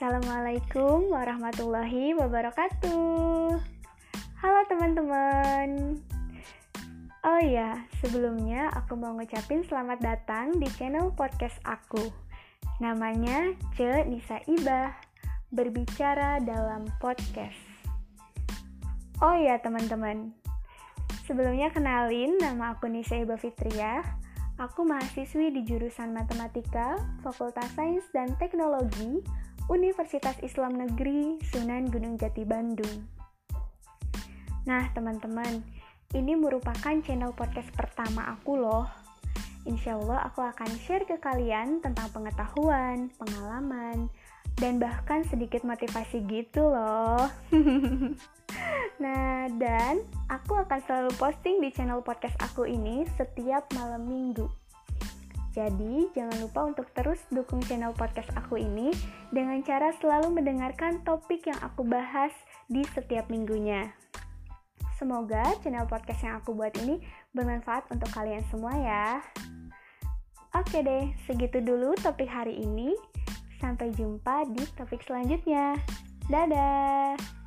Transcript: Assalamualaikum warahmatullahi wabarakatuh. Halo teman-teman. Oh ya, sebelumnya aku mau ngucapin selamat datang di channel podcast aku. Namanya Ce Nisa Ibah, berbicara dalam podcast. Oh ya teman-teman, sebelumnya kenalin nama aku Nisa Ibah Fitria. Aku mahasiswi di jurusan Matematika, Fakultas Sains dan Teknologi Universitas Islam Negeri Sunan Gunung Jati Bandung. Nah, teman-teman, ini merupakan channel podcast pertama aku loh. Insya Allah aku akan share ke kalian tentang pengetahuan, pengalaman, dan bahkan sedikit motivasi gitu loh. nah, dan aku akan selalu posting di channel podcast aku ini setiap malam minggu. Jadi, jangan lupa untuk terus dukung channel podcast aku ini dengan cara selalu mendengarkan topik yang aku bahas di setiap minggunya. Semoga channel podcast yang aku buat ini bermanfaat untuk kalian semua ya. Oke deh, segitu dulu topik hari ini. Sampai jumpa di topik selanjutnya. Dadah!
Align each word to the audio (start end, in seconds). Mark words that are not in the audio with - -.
Assalamualaikum 0.00 1.12
warahmatullahi 1.12 2.16
wabarakatuh. 2.16 3.52
Halo 4.40 4.60
teman-teman. 4.72 6.00
Oh 7.20 7.40
ya, 7.44 7.84
sebelumnya 8.00 8.72
aku 8.72 8.96
mau 8.96 9.12
ngucapin 9.12 9.60
selamat 9.60 10.00
datang 10.00 10.56
di 10.56 10.64
channel 10.80 11.12
podcast 11.12 11.60
aku. 11.68 12.00
Namanya 12.80 13.52
Ce 13.76 14.08
Nisa 14.08 14.40
Ibah, 14.48 14.88
berbicara 15.52 16.40
dalam 16.48 16.88
podcast. 16.96 17.60
Oh 19.20 19.36
ya 19.36 19.60
teman-teman, 19.60 20.32
sebelumnya 21.28 21.68
kenalin 21.76 22.40
nama 22.40 22.72
aku 22.72 22.88
Nisa 22.88 23.20
Ibah 23.20 23.36
Fitria. 23.36 24.00
Aku 24.56 24.80
mahasiswi 24.80 25.52
di 25.52 25.60
jurusan 25.68 26.16
Matematika, 26.16 26.96
Fakultas 27.20 27.68
Sains 27.76 28.08
dan 28.16 28.32
Teknologi 28.40 29.20
Universitas 29.70 30.34
Islam 30.42 30.82
Negeri 30.82 31.38
Sunan 31.46 31.86
Gunung 31.94 32.18
Jati 32.18 32.42
Bandung. 32.42 33.06
Nah, 34.66 34.90
teman-teman, 34.90 35.62
ini 36.10 36.34
merupakan 36.34 36.90
channel 37.06 37.30
podcast 37.30 37.70
pertama 37.78 38.34
aku 38.34 38.58
loh. 38.58 38.90
Insya 39.70 39.94
Allah 39.94 40.26
aku 40.26 40.42
akan 40.42 40.70
share 40.82 41.06
ke 41.06 41.22
kalian 41.22 41.78
tentang 41.78 42.10
pengetahuan, 42.10 43.14
pengalaman, 43.14 44.10
dan 44.58 44.82
bahkan 44.82 45.22
sedikit 45.30 45.62
motivasi 45.62 46.18
gitu 46.26 46.66
loh. 46.66 47.30
nah, 49.02 49.46
dan 49.54 50.02
aku 50.26 50.58
akan 50.66 50.82
selalu 50.82 51.14
posting 51.14 51.62
di 51.62 51.70
channel 51.70 52.02
podcast 52.02 52.34
aku 52.42 52.66
ini 52.66 53.06
setiap 53.14 53.70
malam 53.78 54.02
minggu. 54.02 54.50
Jadi, 55.50 56.06
jangan 56.14 56.38
lupa 56.38 56.62
untuk 56.62 56.86
terus 56.94 57.18
dukung 57.34 57.58
channel 57.66 57.90
podcast 57.90 58.30
aku 58.38 58.62
ini 58.62 58.94
dengan 59.34 59.58
cara 59.66 59.90
selalu 59.98 60.30
mendengarkan 60.38 61.02
topik 61.02 61.42
yang 61.50 61.58
aku 61.58 61.82
bahas 61.82 62.30
di 62.70 62.86
setiap 62.94 63.26
minggunya. 63.26 63.90
Semoga 64.94 65.42
channel 65.64 65.88
podcast 65.90 66.22
yang 66.22 66.38
aku 66.38 66.54
buat 66.54 66.70
ini 66.86 67.02
bermanfaat 67.34 67.90
untuk 67.90 68.12
kalian 68.14 68.44
semua 68.52 68.76
ya. 68.78 69.18
Oke 70.54 70.84
deh, 70.86 71.10
segitu 71.26 71.58
dulu 71.58 71.98
topik 71.98 72.30
hari 72.30 72.54
ini. 72.60 72.94
Sampai 73.58 73.90
jumpa 73.96 74.46
di 74.54 74.62
topik 74.78 75.02
selanjutnya. 75.02 75.74
Dadah! 76.30 77.39